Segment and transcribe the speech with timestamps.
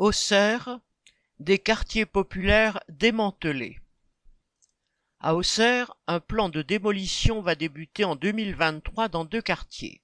[0.00, 0.80] Auxerre,
[1.40, 3.80] des quartiers populaires démantelés.
[5.20, 10.00] À Auxerre, un plan de démolition va débuter en 2023 dans deux quartiers.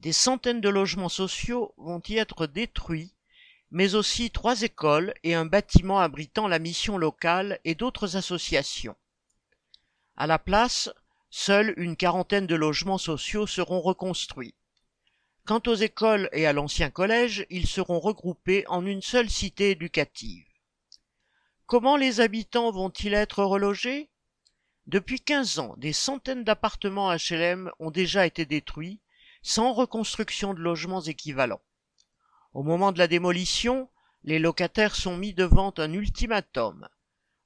[0.00, 3.14] Des centaines de logements sociaux vont y être détruits,
[3.70, 8.96] mais aussi trois écoles et un bâtiment abritant la mission locale et d'autres associations.
[10.16, 10.90] À la place,
[11.30, 14.56] seule une quarantaine de logements sociaux seront reconstruits.
[15.46, 20.46] Quant aux écoles et à l'ancien collège, ils seront regroupés en une seule cité éducative.
[21.66, 24.08] Comment les habitants vont-ils être relogés?
[24.86, 29.00] Depuis 15 ans, des centaines d'appartements HLM ont déjà été détruits,
[29.42, 31.60] sans reconstruction de logements équivalents.
[32.54, 33.90] Au moment de la démolition,
[34.22, 36.88] les locataires sont mis devant un ultimatum.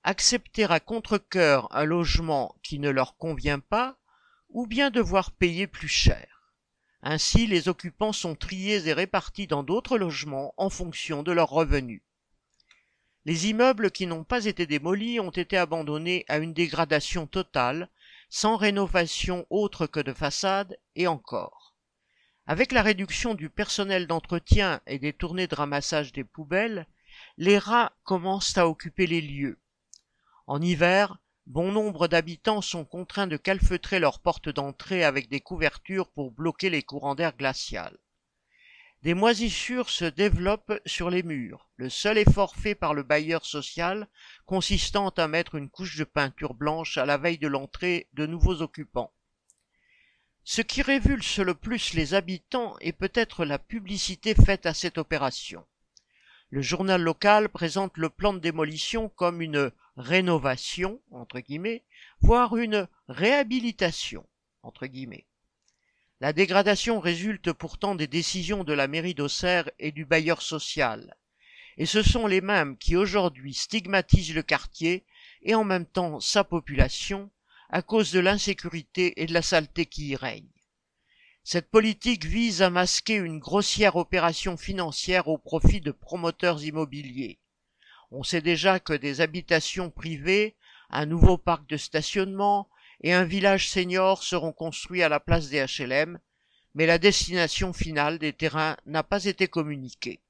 [0.05, 3.98] Accepter à contre-cœur un logement qui ne leur convient pas,
[4.51, 6.38] ou bien devoir payer plus cher.
[7.02, 12.02] Ainsi, les occupants sont triés et répartis dans d'autres logements en fonction de leurs revenus.
[13.25, 17.89] Les immeubles qui n'ont pas été démolis ont été abandonnés à une dégradation totale,
[18.31, 21.75] sans rénovation autre que de façade et encore.
[22.47, 26.86] Avec la réduction du personnel d'entretien et des tournées de ramassage des poubelles,
[27.36, 29.58] les rats commencent à occuper les lieux.
[30.47, 31.19] En hiver,
[31.49, 36.69] Bon nombre d'habitants sont contraints de calfeutrer leurs portes d'entrée avec des couvertures pour bloquer
[36.69, 37.97] les courants d'air glacial.
[39.03, 44.09] Des moisissures se développent sur les murs, le seul effort fait par le bailleur social
[44.45, 48.61] consistant à mettre une couche de peinture blanche à la veille de l'entrée de nouveaux
[48.61, 49.15] occupants.
[50.45, 55.65] Ce qui révulse le plus les habitants est peut-être la publicité faite à cette opération.
[56.51, 61.85] Le journal local présente le plan de démolition comme une rénovation, entre guillemets,
[62.21, 64.27] voire une réhabilitation,
[64.63, 65.27] entre guillemets.
[66.21, 71.15] La dégradation résulte pourtant des décisions de la mairie d'Auxerre et du bailleur social,
[71.77, 75.05] et ce sont les mêmes qui aujourd'hui stigmatisent le quartier
[75.43, 77.31] et en même temps sa population
[77.69, 80.48] à cause de l'insécurité et de la saleté qui y règne.
[81.51, 87.39] Cette politique vise à masquer une grossière opération financière au profit de promoteurs immobiliers,
[88.11, 90.57] on sait déjà que des habitations privées,
[90.91, 92.69] un nouveau parc de stationnement
[93.01, 96.20] et un village senior seront construits à la place des HLM,
[96.75, 100.20] mais la destination finale des terrains n'a pas été communiquée.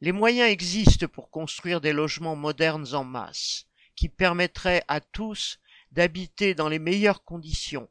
[0.00, 5.58] Les moyens existent pour construire des logements modernes en masse, qui permettraient à tous
[5.92, 7.90] d'habiter dans les meilleures conditions,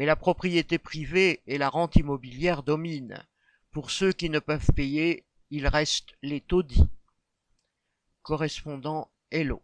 [0.00, 3.22] mais la propriété privée et la rente immobilière dominent.
[3.70, 6.88] Pour ceux qui ne peuvent payer, il reste les taudis
[8.22, 9.62] correspondant Hello.